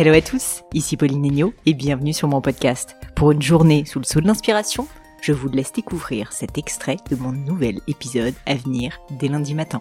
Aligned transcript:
Hello 0.00 0.14
à 0.14 0.20
tous, 0.20 0.62
ici 0.74 0.96
Pauline 0.96 1.24
Agneau 1.26 1.52
et 1.66 1.74
bienvenue 1.74 2.12
sur 2.12 2.28
mon 2.28 2.40
podcast. 2.40 2.94
Pour 3.16 3.32
une 3.32 3.42
journée 3.42 3.84
sous 3.84 3.98
le 3.98 4.04
sceau 4.04 4.20
de 4.20 4.28
l'inspiration, 4.28 4.86
je 5.22 5.32
vous 5.32 5.48
laisse 5.48 5.72
découvrir 5.72 6.32
cet 6.32 6.56
extrait 6.56 6.98
de 7.10 7.16
mon 7.16 7.32
nouvel 7.32 7.80
épisode 7.88 8.34
à 8.46 8.54
venir 8.54 9.00
dès 9.18 9.26
lundi 9.26 9.54
matin. 9.54 9.80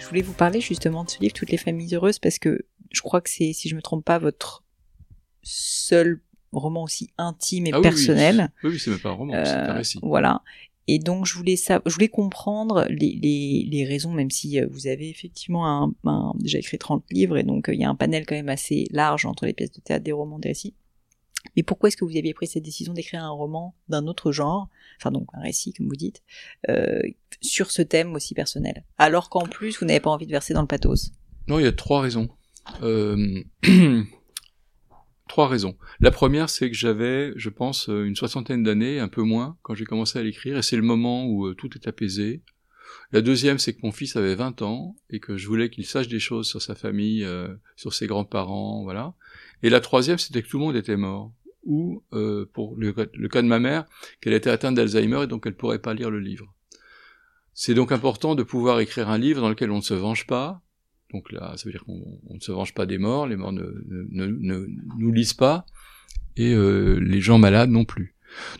Je 0.00 0.06
voulais 0.06 0.22
vous 0.22 0.32
parler 0.32 0.60
justement 0.60 1.04
de 1.04 1.10
ce 1.10 1.20
livre 1.20 1.32
Toutes 1.32 1.50
les 1.50 1.58
familles 1.58 1.94
heureuses 1.94 2.18
parce 2.18 2.40
que 2.40 2.66
je 2.90 3.00
crois 3.02 3.20
que 3.20 3.30
c'est, 3.30 3.52
si 3.52 3.68
je 3.68 3.76
me 3.76 3.82
trompe 3.82 4.04
pas, 4.04 4.18
votre 4.18 4.64
seul 5.42 6.20
roman 6.50 6.82
aussi 6.82 7.10
intime 7.18 7.68
et 7.68 7.70
Ah 7.72 7.76
oui, 7.76 7.82
personnel. 7.82 8.50
Oui, 8.64 8.70
oui, 8.70 8.78
c'est 8.80 8.90
même 8.90 8.98
pas 8.98 9.10
un 9.10 9.12
roman, 9.12 9.32
c'est 9.44 9.50
un 9.52 9.68
Euh, 9.70 9.74
récit. 9.74 10.00
Voilà. 10.02 10.42
Et 10.92 10.98
donc 10.98 11.24
je 11.24 11.34
voulais 11.34 11.54
je 11.54 11.92
voulais 11.94 12.08
comprendre 12.08 12.84
les, 12.88 13.86
raisons, 13.88 14.10
même 14.10 14.28
si 14.28 14.58
euh, 14.58 14.66
vous 14.68 14.88
avez 14.88 15.08
effectivement 15.08 15.94
déjà 16.40 16.58
écrit 16.58 16.78
30 16.78 17.04
livres 17.12 17.38
et 17.38 17.44
donc 17.44 17.68
euh, 17.68 17.74
il 17.74 17.80
y 17.80 17.84
a 17.84 17.88
un 17.88 17.94
panel 17.94 18.26
quand 18.26 18.34
même 18.34 18.48
assez 18.48 18.88
large 18.90 19.24
entre 19.24 19.46
les 19.46 19.52
pièces 19.52 19.70
de 19.70 19.80
théâtre, 19.80 20.02
des 20.02 20.10
romans, 20.10 20.40
des 20.40 20.48
récits. 20.48 20.74
Mais 21.54 21.62
pourquoi 21.62 21.86
est-ce 21.86 21.96
que 21.96 22.04
vous 22.04 22.16
aviez 22.16 22.34
pris 22.34 22.48
cette 22.48 22.64
décision 22.64 22.92
d'écrire 22.92 23.22
un 23.22 23.30
roman 23.30 23.76
d'un 23.88 24.08
autre 24.08 24.32
genre, 24.32 24.68
enfin 25.00 25.12
donc 25.12 25.28
un 25.32 25.42
récit 25.42 25.72
comme 25.72 25.86
vous 25.86 25.94
dites, 25.94 26.24
euh, 26.68 27.00
sur 27.40 27.70
ce 27.70 27.82
thème 27.82 28.12
aussi 28.16 28.34
personnel, 28.34 28.84
alors 28.98 29.30
qu'en 29.30 29.46
plus 29.46 29.78
vous 29.78 29.86
n'avez 29.86 30.00
pas 30.00 30.10
envie 30.10 30.26
de 30.26 30.32
verser 30.32 30.54
dans 30.54 30.62
le 30.62 30.66
pathos 30.66 31.12
Non, 31.46 31.60
il 31.60 31.66
y 31.66 31.68
a 31.68 31.72
trois 31.72 32.00
raisons. 32.00 32.30
Euh, 32.82 33.44
trois 35.30 35.46
raisons. 35.48 35.76
La 36.00 36.10
première, 36.10 36.50
c'est 36.50 36.68
que 36.68 36.76
j'avais, 36.76 37.32
je 37.36 37.50
pense, 37.50 37.88
euh, 37.88 38.04
une 38.04 38.16
soixantaine 38.16 38.64
d'années, 38.64 38.98
un 38.98 39.06
peu 39.06 39.22
moins, 39.22 39.56
quand 39.62 39.76
j'ai 39.76 39.84
commencé 39.84 40.18
à 40.18 40.22
l'écrire, 40.22 40.58
et 40.58 40.62
c'est 40.62 40.76
le 40.76 40.82
moment 40.82 41.24
où 41.24 41.46
euh, 41.46 41.54
tout 41.54 41.70
est 41.76 41.86
apaisé. 41.86 42.42
La 43.12 43.20
deuxième, 43.20 43.58
c'est 43.58 43.72
que 43.72 43.78
mon 43.84 43.92
fils 43.92 44.16
avait 44.16 44.34
20 44.34 44.60
ans, 44.62 44.96
et 45.08 45.20
que 45.20 45.36
je 45.36 45.46
voulais 45.46 45.70
qu'il 45.70 45.86
sache 45.86 46.08
des 46.08 46.18
choses 46.18 46.48
sur 46.48 46.60
sa 46.60 46.74
famille, 46.74 47.24
euh, 47.24 47.48
sur 47.76 47.94
ses 47.94 48.08
grands-parents, 48.08 48.82
voilà. 48.82 49.14
Et 49.62 49.70
la 49.70 49.80
troisième, 49.80 50.18
c'était 50.18 50.42
que 50.42 50.48
tout 50.48 50.58
le 50.58 50.64
monde 50.64 50.76
était 50.76 50.96
mort. 50.96 51.32
Ou, 51.64 52.02
pour 52.54 52.74
le, 52.76 52.94
le 53.12 53.28
cas 53.28 53.42
de 53.42 53.46
ma 53.46 53.60
mère, 53.60 53.84
qu'elle 54.20 54.32
était 54.32 54.50
atteinte 54.50 54.74
d'Alzheimer, 54.74 55.24
et 55.24 55.26
donc 55.26 55.44
elle 55.46 55.54
pourrait 55.54 55.78
pas 55.78 55.92
lire 55.92 56.10
le 56.10 56.18
livre. 56.18 56.52
C'est 57.52 57.74
donc 57.74 57.92
important 57.92 58.34
de 58.34 58.42
pouvoir 58.42 58.80
écrire 58.80 59.10
un 59.10 59.18
livre 59.18 59.42
dans 59.42 59.50
lequel 59.50 59.70
on 59.70 59.76
ne 59.76 59.82
se 59.82 59.94
venge 59.94 60.26
pas, 60.26 60.62
donc 61.12 61.32
là, 61.32 61.54
ça 61.56 61.64
veut 61.64 61.72
dire 61.72 61.84
qu'on 61.84 62.02
on 62.28 62.34
ne 62.34 62.40
se 62.40 62.52
venge 62.52 62.74
pas 62.74 62.86
des 62.86 62.98
morts, 62.98 63.26
les 63.26 63.36
morts 63.36 63.52
ne, 63.52 64.66
nous 64.98 65.12
lisent 65.12 65.34
pas, 65.34 65.66
et 66.36 66.54
euh, 66.54 66.98
les 67.00 67.20
gens 67.20 67.38
malades 67.38 67.70
non 67.70 67.84
plus. 67.84 68.14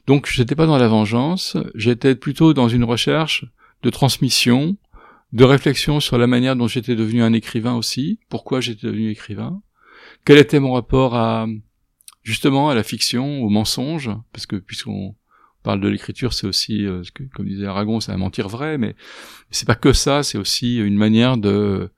Donc 0.06 0.26
j'étais 0.26 0.56
pas 0.56 0.66
dans 0.66 0.78
la 0.78 0.88
vengeance, 0.88 1.56
j'étais 1.74 2.14
plutôt 2.14 2.54
dans 2.54 2.68
une 2.68 2.84
recherche 2.84 3.46
de 3.82 3.90
transmission, 3.90 4.76
de 5.32 5.44
réflexion 5.44 6.00
sur 6.00 6.18
la 6.18 6.26
manière 6.26 6.56
dont 6.56 6.66
j'étais 6.66 6.96
devenu 6.96 7.22
un 7.22 7.32
écrivain 7.32 7.74
aussi, 7.74 8.18
pourquoi 8.28 8.60
j'étais 8.60 8.88
devenu 8.88 9.10
écrivain, 9.10 9.62
quel 10.24 10.38
était 10.38 10.58
mon 10.58 10.72
rapport 10.72 11.14
à 11.14 11.46
justement 12.22 12.68
à 12.68 12.74
la 12.74 12.82
fiction, 12.82 13.42
au 13.42 13.48
mensonge, 13.48 14.10
parce 14.32 14.46
que 14.46 14.56
puisqu'on 14.56 15.14
parle 15.62 15.80
de 15.80 15.88
l'écriture, 15.88 16.32
c'est 16.32 16.46
aussi, 16.46 16.84
euh, 16.84 17.02
comme 17.34 17.46
disait 17.46 17.66
Aragon, 17.66 18.00
c'est 18.00 18.12
un 18.12 18.16
mentir 18.16 18.48
vrai, 18.48 18.78
mais 18.78 18.94
c'est 19.50 19.66
pas 19.66 19.74
que 19.74 19.92
ça, 19.92 20.22
c'est 20.22 20.38
aussi 20.38 20.78
une 20.78 20.96
manière 20.96 21.36
de 21.36 21.90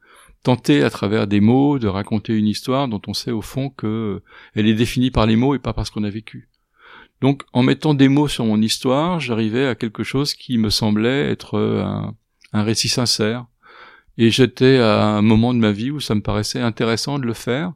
tenter 0.43 0.83
à 0.83 0.91
travers 0.91 1.27
des 1.27 1.41
mots 1.41 1.79
de 1.79 1.89
raconter 1.89 2.37
une 2.37 2.48
histoire 2.48 2.89
dont 2.89 3.01
on 3.07 3.15
sait 3.15 3.31
au 3.31 3.43
fond 3.43 3.71
que 3.71 3.87
euh, 3.87 4.23
elle 4.55 4.67
est 4.67 4.75
définie 4.75 5.11
par 5.11 5.27
les 5.27 5.37
mots 5.37 5.55
et 5.55 5.59
pas 5.59 5.73
par 5.73 5.87
ce 5.87 5.93
qu'on 5.93 6.05
a 6.05 6.11
vécu. 6.11 6.48
Donc 7.21 7.45
en 7.53 7.62
mettant 7.62 7.95
des 7.95 8.09
mots 8.09 8.29
sur 8.29 8.45
mon 8.45 8.61
histoire, 8.61 9.20
j'arrivais 9.20 9.67
à 9.67 9.75
quelque 9.75 10.03
chose 10.03 10.35
qui 10.35 10.59
me 10.59 10.70
semblait 10.70 11.31
être 11.31 11.55
euh, 11.57 11.85
un, 11.85 12.17
un 12.53 12.63
récit 12.63 12.89
sincère. 12.89 13.47
Et 14.19 14.31
j'étais 14.31 14.79
à 14.79 15.05
un 15.05 15.23
moment 15.23 15.55
de 15.55 15.59
ma 15.59 15.73
vie 15.73 15.91
où 15.91 16.01
ça 16.01 16.15
me 16.15 16.20
paraissait 16.20 16.61
intéressant 16.61 17.19
de 17.19 17.25
le 17.25 17.33
faire. 17.33 17.73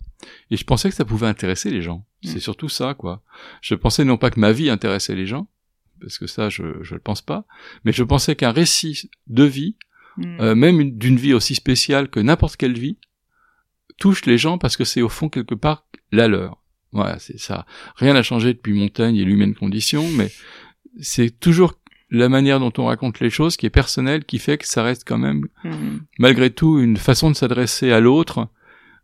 Et 0.50 0.56
je 0.56 0.64
pensais 0.64 0.91
que 0.91 0.94
ça 0.94 1.04
pouvait 1.04 1.27
intéresser 1.27 1.71
les 1.71 1.83
gens. 1.83 2.04
Mm. 2.22 2.28
C'est 2.28 2.41
surtout 2.41 2.69
ça, 2.69 2.94
quoi. 2.94 3.22
Je 3.62 3.75
pensais 3.75 4.04
non 4.04 4.19
pas 4.19 4.31
que 4.31 4.41
ma 4.41 4.53
vie 4.53 4.69
intéressait 4.69 5.15
les 5.15 5.27
gens, 5.27 5.48
parce 6.00 6.19
que 6.19 6.27
ça, 6.27 6.48
je 6.48 6.83
je 6.83 6.94
le 6.94 7.00
pense 7.00 7.22
pas, 7.22 7.44
mais 7.84 7.93
je 7.93 8.03
pensais 8.03 8.37
qu'un 8.37 8.53
récit 8.53 9.10
de 9.28 9.44
vie 9.44 9.77
Hmm. 10.19 10.41
euh, 10.41 10.54
même 10.54 10.81
une- 10.81 10.97
d'une 10.99 11.16
vie 11.16 11.34
aussi 11.34 11.54
spéciale 11.54 12.09
que 12.09 12.21
n'importe 12.21 12.56
quelle 12.56 12.78
vie, 12.78 12.97
touche 13.99 14.25
les 14.27 14.38
gens 14.38 14.59
parce 14.59 14.77
que 14.77 14.84
c'est 14.84 15.03
au 15.03 15.09
fond 15.09 15.28
quelque 15.28 15.54
part 15.54 15.87
la 16.12 16.28
leur. 16.28 16.62
Voilà, 16.93 17.19
c'est 17.19 17.38
ça. 17.38 17.66
Rien 17.97 18.15
n'a 18.15 18.22
changé 18.22 18.54
depuis 18.54 18.72
Montaigne 18.72 19.16
et 19.16 19.25
l'humaine 19.25 19.54
condition, 19.54 20.09
mais 20.10 20.31
c'est 21.00 21.38
toujours 21.38 21.75
la 22.10 22.28
manière 22.28 22.60
dont 22.60 22.72
on 22.78 22.87
raconte 22.87 23.21
les 23.21 23.31
choses 23.31 23.56
qui 23.56 23.66
est 23.66 23.71
personnelle, 23.71 24.25
qui 24.25 24.38
fait 24.38 24.56
que 24.59 24.66
ça 24.66 24.82
reste 24.82 25.03
quand 25.06 25.19
même, 25.19 25.47
Hmm. 25.65 25.99
malgré 26.19 26.50
tout, 26.50 26.78
une 26.78 26.97
façon 26.97 27.31
de 27.31 27.37
s'adresser 27.37 27.93
à 27.93 28.00
l'autre 28.00 28.48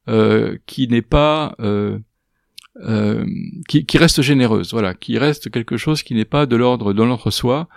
euh, 0.09 0.57
qui 0.67 0.89
n'est 0.89 1.03
pas... 1.03 1.55
Euh, 1.61 1.99
euh, 2.83 3.27
qui, 3.69 3.85
qui 3.85 3.99
reste 3.99 4.23
généreuse, 4.23 4.73
voilà, 4.73 4.95
qui 4.95 5.19
reste 5.19 5.51
quelque 5.51 5.77
chose 5.77 6.03
qui 6.03 6.15
n'est 6.15 6.25
pas 6.25 6.47
de 6.47 6.57
l'ordre 6.57 6.95
de 6.95 7.03
l'entre-soi, 7.03 7.69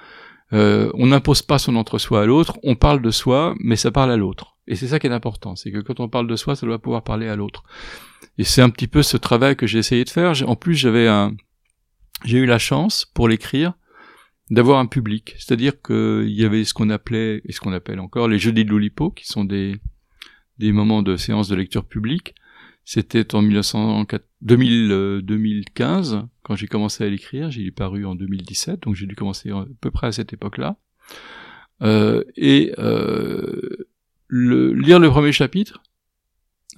euh, 0.53 0.91
on 0.93 1.07
n'impose 1.07 1.41
pas 1.41 1.57
son 1.57 1.75
entre-soi 1.75 2.21
à 2.21 2.25
l'autre, 2.25 2.57
on 2.63 2.75
parle 2.75 3.01
de 3.01 3.11
soi, 3.11 3.55
mais 3.59 3.75
ça 3.75 3.91
parle 3.91 4.11
à 4.11 4.17
l'autre. 4.17 4.57
Et 4.67 4.75
c'est 4.75 4.87
ça 4.87 4.99
qui 4.99 5.07
est 5.07 5.11
important, 5.11 5.55
c'est 5.55 5.71
que 5.71 5.79
quand 5.79 5.99
on 5.99 6.09
parle 6.09 6.27
de 6.27 6.35
soi, 6.35 6.55
ça 6.55 6.65
doit 6.65 6.79
pouvoir 6.79 7.03
parler 7.03 7.27
à 7.27 7.35
l'autre. 7.35 7.63
Et 8.37 8.43
c'est 8.43 8.61
un 8.61 8.69
petit 8.69 8.87
peu 8.87 9.03
ce 9.03 9.17
travail 9.17 9.55
que 9.55 9.67
j'ai 9.67 9.79
essayé 9.79 10.03
de 10.03 10.09
faire. 10.09 10.33
En 10.47 10.55
plus, 10.55 10.75
j'avais 10.75 11.07
un, 11.07 11.35
j'ai 12.23 12.39
eu 12.39 12.45
la 12.45 12.59
chance 12.59 13.05
pour 13.05 13.27
l'écrire 13.27 13.73
d'avoir 14.51 14.79
un 14.79 14.85
public, 14.85 15.35
c'est-à-dire 15.37 15.81
qu'il 15.81 16.29
y 16.29 16.45
avait 16.45 16.63
ce 16.63 16.73
qu'on 16.73 16.89
appelait 16.89 17.41
et 17.45 17.51
ce 17.51 17.59
qu'on 17.59 17.73
appelle 17.73 17.99
encore 17.99 18.27
les 18.27 18.37
jeudis 18.37 18.65
de 18.65 18.69
l'Oulipo, 18.69 19.09
qui 19.09 19.25
sont 19.25 19.43
des 19.43 19.79
des 20.57 20.71
moments 20.71 21.01
de 21.01 21.17
séance 21.17 21.47
de 21.47 21.55
lecture 21.55 21.85
publique. 21.85 22.35
C'était 22.85 23.33
en 23.35 23.41
1904 23.41 24.23
2000, 24.41 24.91
euh, 24.91 25.21
2015 25.21 26.21
quand 26.43 26.55
j'ai 26.55 26.67
commencé 26.67 27.03
à 27.03 27.09
l'écrire. 27.09 27.49
J'ai 27.49 27.71
paru 27.71 28.05
en 28.05 28.15
2017, 28.15 28.83
donc 28.83 28.95
j'ai 28.95 29.07
dû 29.07 29.15
commencer 29.15 29.49
à 29.49 29.65
peu 29.81 29.91
près 29.91 30.07
à 30.07 30.11
cette 30.11 30.33
époque-là. 30.33 30.77
Euh, 31.81 32.23
et 32.37 32.73
euh, 32.79 33.87
le, 34.27 34.73
lire 34.73 34.99
le 34.99 35.09
premier 35.09 35.31
chapitre 35.31 35.81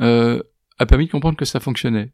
euh, 0.02 0.42
a 0.80 0.86
permis 0.86 1.06
de 1.06 1.12
comprendre 1.12 1.38
que 1.38 1.46
ça 1.46 1.60
fonctionnait. 1.60 2.12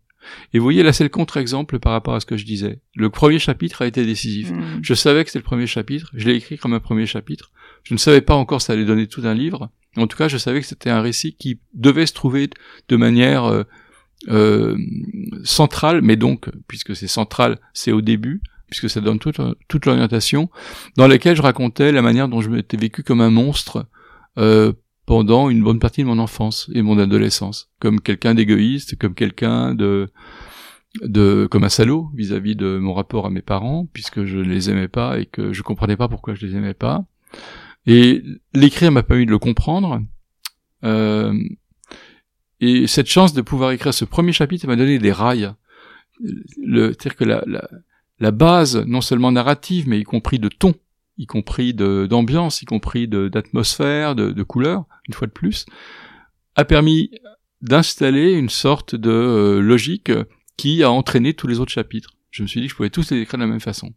Et 0.53 0.59
vous 0.59 0.63
voyez, 0.63 0.83
là, 0.83 0.93
c'est 0.93 1.03
le 1.03 1.09
contre-exemple 1.09 1.79
par 1.79 1.91
rapport 1.91 2.15
à 2.15 2.19
ce 2.19 2.25
que 2.25 2.37
je 2.37 2.45
disais. 2.45 2.79
Le 2.95 3.09
premier 3.09 3.39
chapitre 3.39 3.81
a 3.81 3.87
été 3.87 4.05
décisif. 4.05 4.51
Hmm. 4.51 4.79
Je 4.81 4.93
savais 4.93 5.23
que 5.23 5.29
c'était 5.29 5.39
le 5.39 5.43
premier 5.43 5.67
chapitre, 5.67 6.09
je 6.13 6.27
l'ai 6.27 6.35
écrit 6.35 6.57
comme 6.57 6.73
un 6.73 6.79
premier 6.79 7.05
chapitre. 7.05 7.51
Je 7.83 7.93
ne 7.93 7.99
savais 7.99 8.21
pas 8.21 8.35
encore 8.35 8.61
ça 8.61 8.73
allait 8.73 8.85
donner 8.85 9.07
tout 9.07 9.21
un 9.25 9.33
livre. 9.33 9.69
En 9.97 10.07
tout 10.07 10.17
cas, 10.17 10.27
je 10.27 10.37
savais 10.37 10.61
que 10.61 10.65
c'était 10.65 10.89
un 10.89 11.01
récit 11.01 11.35
qui 11.35 11.59
devait 11.73 12.05
se 12.05 12.13
trouver 12.13 12.49
de 12.87 12.95
manière 12.95 13.45
euh, 13.45 13.63
euh, 14.29 14.77
centrale, 15.43 16.01
mais 16.01 16.15
donc, 16.15 16.49
puisque 16.67 16.95
c'est 16.95 17.07
central, 17.07 17.59
c'est 17.73 17.91
au 17.91 18.01
début, 18.01 18.41
puisque 18.67 18.89
ça 18.89 19.01
donne 19.01 19.19
toute, 19.19 19.85
l'orientation, 19.85 20.49
dans 20.97 21.07
laquelle 21.07 21.35
je 21.35 21.41
racontais 21.41 21.91
la 21.91 22.01
manière 22.01 22.27
dont 22.27 22.41
je 22.41 22.49
m'étais 22.49 22.77
vécu 22.77 23.03
comme 23.03 23.21
un 23.21 23.29
monstre 23.29 23.85
euh, 24.37 24.73
pendant 25.05 25.49
une 25.49 25.63
bonne 25.63 25.79
partie 25.79 26.01
de 26.01 26.07
mon 26.07 26.19
enfance 26.19 26.69
et 26.73 26.81
mon 26.81 26.97
adolescence, 26.97 27.69
comme 27.79 27.99
quelqu'un 27.99 28.33
d'égoïste, 28.33 28.97
comme 28.97 29.15
quelqu'un 29.15 29.75
de 29.75 30.09
de 31.01 31.47
comme 31.49 31.63
un 31.63 31.69
salaud 31.69 32.11
vis-à-vis 32.13 32.55
de 32.55 32.77
mon 32.77 32.93
rapport 32.93 33.25
à 33.25 33.31
mes 33.31 33.41
parents 33.41 33.87
puisque 33.93 34.25
je 34.25 34.37
ne 34.37 34.43
les 34.43 34.69
aimais 34.69 34.87
pas 34.87 35.17
et 35.17 35.25
que 35.25 35.51
je 35.51 35.63
comprenais 35.63 35.97
pas 35.97 36.07
pourquoi 36.07 36.35
je 36.35 36.45
les 36.45 36.55
aimais 36.55 36.75
pas. 36.75 37.03
Et 37.87 38.23
l'écrire 38.53 38.91
m'a 38.91 39.01
permis 39.01 39.25
de 39.25 39.31
le 39.31 39.39
comprendre 39.39 40.01
Euh, 40.83 41.33
et 42.65 42.87
cette 42.87 43.07
chance 43.07 43.33
de 43.33 43.41
pouvoir 43.41 43.71
écrire 43.71 43.93
ce 43.93 44.05
premier 44.05 44.33
chapitre 44.33 44.67
m'a 44.67 44.75
donné 44.75 44.99
des 44.99 45.11
rails 45.11 45.53
c'est-à-dire 46.21 47.15
que 47.15 47.25
la, 47.25 48.31
base 48.31 48.77
non 48.85 49.01
seulement 49.01 49.31
narrative 49.31 49.87
mais 49.87 49.99
y 49.99 50.03
compris 50.03 50.39
de 50.39 50.49
ton 50.49 50.73
y 51.17 51.25
compris 51.25 51.73
d'ambiance 51.73 52.61
y 52.61 52.65
compris 52.65 53.07
d'atmosphère 53.07 54.15
de, 54.15 54.31
de 54.31 54.43
couleur 54.43 54.85
une 55.07 55.13
fois 55.13 55.27
de 55.27 55.31
plus 55.31 55.65
a 56.55 56.65
permis 56.65 57.11
d'installer 57.63 58.33
une 58.33 58.49
sorte 58.49 58.95
de 58.95 59.09
euh, 59.09 59.61
logique 59.61 60.11
qui 60.57 60.83
a 60.83 60.91
entraîné 60.91 61.33
tous 61.33 61.47
les 61.47 61.59
autres 61.59 61.71
chapitres. 61.71 62.11
Je 62.29 62.43
me 62.43 62.47
suis 62.47 62.61
dit 62.61 62.67
que 62.67 62.71
je 62.71 62.75
pouvais 62.75 62.89
tous 62.89 63.09
les 63.11 63.21
écrire 63.21 63.39
de 63.39 63.43
la 63.43 63.49
même 63.49 63.59
façon. 63.59 63.93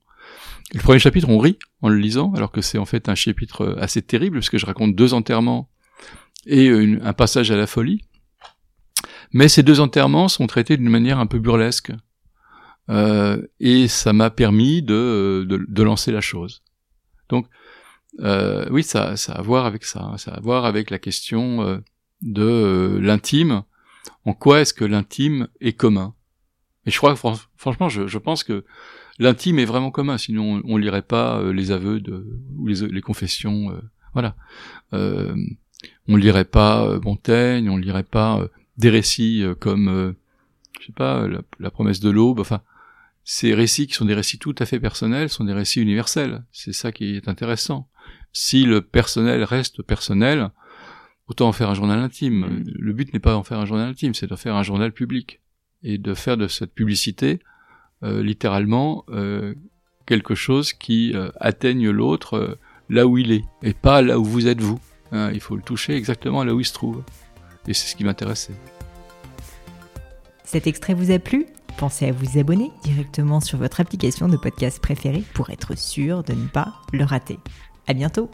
Le 0.72 0.80
premier 0.80 0.98
chapitre, 0.98 1.28
on 1.28 1.38
rit 1.38 1.58
en 1.82 1.88
le 1.88 1.96
lisant, 1.96 2.32
alors 2.34 2.50
que 2.50 2.60
c'est 2.60 2.78
en 2.78 2.84
fait 2.86 3.08
un 3.08 3.14
chapitre 3.14 3.62
euh, 3.62 3.80
assez 3.80 4.02
terrible, 4.02 4.38
parce 4.38 4.50
que 4.50 4.58
je 4.58 4.66
raconte 4.66 4.94
deux 4.94 5.14
enterrements 5.14 5.68
et 6.46 6.70
un 6.70 7.12
passage 7.12 7.50
à 7.50 7.56
la 7.56 7.66
folie. 7.66 8.02
Mais 9.36 9.48
ces 9.48 9.62
deux 9.62 9.80
enterrements 9.80 10.28
sont 10.28 10.46
traités 10.46 10.78
d'une 10.78 10.88
manière 10.88 11.18
un 11.18 11.26
peu 11.26 11.38
burlesque. 11.38 11.92
Euh, 12.88 13.46
et 13.60 13.86
ça 13.86 14.14
m'a 14.14 14.30
permis 14.30 14.80
de, 14.80 15.46
de, 15.46 15.82
lancer 15.82 16.10
la 16.10 16.22
chose. 16.22 16.62
Donc, 17.28 17.46
euh, 18.20 18.66
oui, 18.70 18.82
ça, 18.82 19.18
ça 19.18 19.34
a 19.34 19.40
à 19.40 19.42
voir 19.42 19.66
avec 19.66 19.84
ça. 19.84 20.02
hein. 20.04 20.16
Ça 20.16 20.30
a 20.30 20.38
à 20.38 20.40
voir 20.40 20.64
avec 20.64 20.88
la 20.88 20.98
question 20.98 21.60
euh, 21.60 21.76
de 22.22 22.98
l'intime. 23.02 23.64
En 24.24 24.32
quoi 24.32 24.62
est-ce 24.62 24.72
que 24.72 24.86
l'intime 24.86 25.48
est 25.60 25.74
commun? 25.74 26.14
Et 26.86 26.90
je 26.90 26.96
crois 26.96 27.14
franchement, 27.14 27.90
je, 27.90 28.16
pense 28.18 28.42
que 28.42 28.64
l'intime 29.18 29.58
est 29.58 29.66
vraiment 29.66 29.90
commun. 29.90 30.16
Sinon, 30.16 30.62
on, 30.64 30.76
on 30.76 30.76
lirait 30.78 31.02
pas 31.02 31.42
les 31.52 31.72
aveux 31.72 32.00
de, 32.00 32.40
ou 32.56 32.68
les, 32.68 33.02
confessions. 33.02 33.78
voilà. 34.14 34.34
On 34.92 36.16
lirait 36.16 36.46
pas 36.46 36.98
Montaigne, 37.00 37.68
on 37.68 37.76
lirait 37.76 38.02
pas 38.02 38.48
des 38.78 38.90
récits 38.90 39.42
euh, 39.42 39.54
comme 39.54 39.88
euh, 39.88 40.12
je 40.80 40.86
sais 40.86 40.92
pas, 40.92 41.26
la, 41.58 41.70
promesse 41.70 42.00
de 42.00 42.10
l'aube, 42.10 42.40
enfin, 42.40 42.60
ces 43.24 43.54
récits 43.54 43.86
qui 43.86 43.94
sont 43.94 44.04
des 44.04 44.14
récits 44.14 44.38
tout 44.38 44.54
à 44.58 44.66
fait 44.66 44.78
personnels 44.78 45.30
sont 45.30 45.44
des 45.44 45.52
récits 45.52 45.80
universels. 45.80 46.44
C'est 46.52 46.72
ça 46.72 46.92
qui 46.92 47.16
est 47.16 47.28
intéressant. 47.28 47.88
Si 48.32 48.64
le 48.64 48.82
personnel 48.82 49.42
reste 49.42 49.82
personnel, 49.82 50.50
autant 51.28 51.48
en 51.48 51.52
faire 51.52 51.70
un 51.70 51.74
journal 51.74 51.98
intime. 51.98 52.46
Mm. 52.46 52.64
Le 52.66 52.92
but 52.92 53.12
n'est 53.12 53.20
pas 53.20 53.32
d'en 53.32 53.42
faire 53.42 53.58
un 53.58 53.66
journal 53.66 53.88
intime, 53.88 54.14
c'est 54.14 54.28
de 54.28 54.36
faire 54.36 54.54
un 54.54 54.62
journal 54.62 54.92
public 54.92 55.40
et 55.82 55.98
de 55.98 56.14
faire 56.14 56.36
de 56.36 56.48
cette 56.48 56.74
publicité 56.74 57.40
euh, 58.02 58.22
littéralement 58.22 59.04
euh, 59.08 59.54
quelque 60.06 60.34
chose 60.34 60.72
qui 60.72 61.12
euh, 61.14 61.30
atteigne 61.40 61.90
l'autre 61.90 62.34
euh, 62.34 62.58
là 62.88 63.06
où 63.06 63.18
il 63.18 63.32
est 63.32 63.44
et 63.62 63.74
pas 63.74 64.02
là 64.02 64.18
où 64.18 64.24
vous 64.24 64.46
êtes 64.46 64.60
vous. 64.60 64.80
Hein, 65.12 65.30
il 65.32 65.40
faut 65.40 65.56
le 65.56 65.62
toucher 65.62 65.94
exactement 65.94 66.44
là 66.44 66.54
où 66.54 66.60
il 66.60 66.64
se 66.64 66.72
trouve. 66.72 67.02
Et 67.68 67.74
c'est 67.74 67.88
ce 67.88 67.96
qui 67.96 68.04
m'intéressait. 68.04 68.54
Cet 70.44 70.66
extrait 70.66 70.94
vous 70.94 71.10
a 71.10 71.18
plu? 71.18 71.46
Pensez 71.76 72.08
à 72.08 72.12
vous 72.12 72.38
abonner 72.38 72.70
directement 72.84 73.40
sur 73.40 73.58
votre 73.58 73.80
application 73.80 74.28
de 74.28 74.36
podcast 74.36 74.80
préférée 74.80 75.24
pour 75.34 75.50
être 75.50 75.76
sûr 75.76 76.22
de 76.22 76.32
ne 76.32 76.46
pas 76.46 76.74
le 76.92 77.04
rater. 77.04 77.38
À 77.86 77.92
bientôt 77.92 78.30